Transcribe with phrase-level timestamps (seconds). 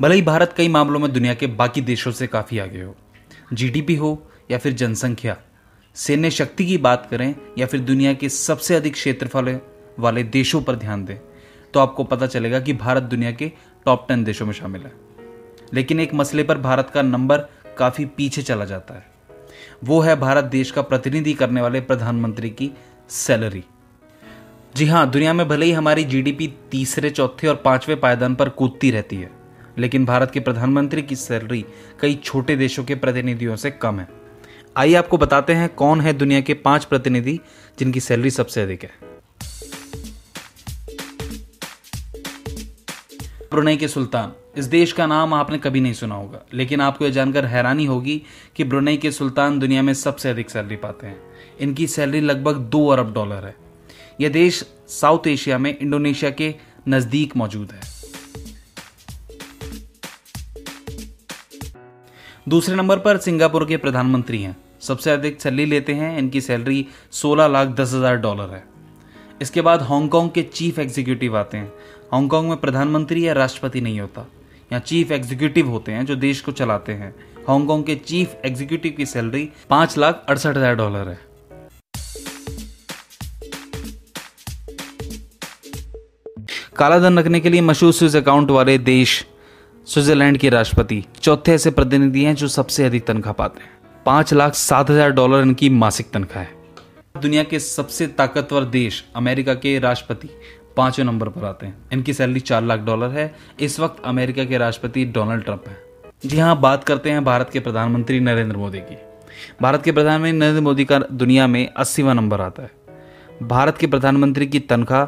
[0.00, 2.94] भले ही भारत कई मामलों में दुनिया के बाकी देशों से काफ़ी आगे हो
[3.52, 5.36] जीडीपी हो या फिर जनसंख्या,
[5.94, 9.58] सैन्य शक्ति की बात करें या फिर दुनिया के सबसे अधिक क्षेत्रफल
[9.98, 11.16] वाले देशों पर ध्यान दें
[11.74, 13.52] तो आपको पता चलेगा कि भारत दुनिया के
[13.86, 14.92] टॉप टेन देशों में शामिल है।
[15.74, 17.38] लेकिन एक मसले पर भारत का नंबर
[17.78, 19.06] काफ़ी पीछे चला जाता है।
[19.84, 22.70] वो है भारत देश का प्रतिनिधि करने वाले प्रधानमंत्री की
[23.08, 23.64] सैलरी
[24.76, 28.90] जी हाँ दुनिया में भले ही हमारी जीडीपी तीसरे, चौथे और पाँचवें पायदान पर कूदती
[28.90, 29.39] रहती है
[29.80, 31.64] लेकिन भारत के प्रधानमंत्री की सैलरी
[32.00, 34.08] कई छोटे देशों के प्रतिनिधियों से कम है।
[34.76, 37.38] आइए आपको बताते हैं कौन है दुनिया के पाँच प्रतिनिधि
[37.78, 38.90] जिनकी सैलरी सबसे अधिक है।
[43.50, 47.10] ब्रुनई के सुल्तान। इस देश का नाम आपने कभी नहीं सुना होगा, लेकिन आपको यह
[47.10, 48.22] जानकर हैरानी होगी
[48.56, 51.20] कि ब्रुनई के सुल्तान दुनिया में सबसे अधिक सैलरी पाते हैं।
[51.60, 53.54] इनकी सैलरी लगभग दो अरब डॉलर है।
[54.20, 56.54] यह देश साउथ एशिया में इंडोनेशिया के
[56.88, 57.99] नज़दीक मौजूद है।
[62.48, 67.46] दूसरे नंबर पर सिंगापुर के प्रधानमंत्री हैं। सबसे अधिक सैलरी लेते हैं, इनकी सैलरी 16
[67.46, 68.62] लाख दस हज़ार डॉलर है।
[69.42, 71.72] इसके बाद हांगकांग के चीफ एग्जीक्यूटिव आते हैं।
[72.12, 74.26] हांगकांग में प्रधानमंत्री या राष्ट्रपति नहीं होता।
[74.70, 77.14] यहाँ चीफ एग्जीक्यूटिव होते हैं, जो देश को चलाते हैं।
[77.48, 81.18] हांगकांग के चीफ एग्जीक्यूटिव की सैलरी पाँच लाख अड़सठ हज़ार डॉलर है।
[86.76, 89.24] काला धन रखने के लिए मशहूर स्विस अकाउंट वाले देश
[89.90, 93.70] स्विट्जरलैंड के राष्ट्रपति चौथे ऐसे प्रतिनिधि हैं जो सबसे अधिक तनख्वाह पाते हैं।
[94.06, 99.54] पाँच लाख सात हज़ार डॉलर इनकी मासिक तनख्वाह है। दुनिया के सबसे ताकतवर देश अमेरिका
[99.54, 100.28] के राष्ट्रपति
[100.76, 104.58] पाँचवें नंबर पर आते हैं। इनकी सैलरी चार लाख डॉलर है। इस वक्त अमेरिका के
[104.58, 105.76] राष्ट्रपति डोनाल्ड ट्रंप हैं।
[106.24, 108.96] जी हाँ बात करते हैं भारत के प्रधानमंत्री नरेंद्र मोदी की।
[109.62, 112.70] भारत के प्रधानमंत्री नरेंद्र मोदी का दुनिया में अस्सीवा नंबर आता है।
[113.48, 115.06] भारत के प्रधानमंत्री की तनख्वाह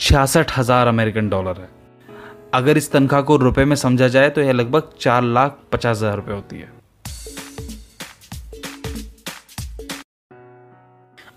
[0.00, 1.76] छियासठ हज़ार अमेरिकन डॉलर है।
[2.54, 6.16] अगर इस तनख्वाह को रुपए में समझा जाए तो यह लगभग चार लाख पचास हज़ार
[6.16, 6.76] रुपये होती है।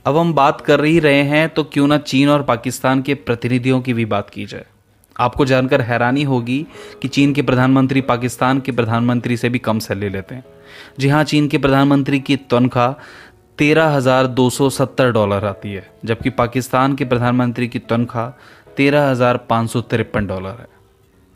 [0.05, 3.81] अब हम बात कर ही रहे हैं तो क्यों ना चीन और पाकिस्तान के प्रतिनिधियों
[3.81, 4.65] की भी बात की जाए।
[5.15, 6.65] आपको जानकर हैरानी होगी
[7.01, 10.43] कि चीन के प्रधानमंत्री पाकिस्तान के प्रधानमंत्री से भी कम सैलरी लेते हैं।
[10.99, 12.91] जी हाँ चीन के प्रधानमंत्री की तनख्वाह
[13.57, 18.29] तेरह हज़ार दो सौ सत्तर डॉलर आती है, जबकि पाकिस्तान के प्रधानमंत्री की तनख्वाह
[18.77, 20.67] तेरह हज़ार पाँच सौ तिरपन डॉलर है।